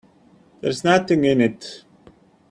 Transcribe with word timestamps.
There's 0.61 0.83
nothing 0.83 1.25
in 1.25 1.41
it. 1.41 1.83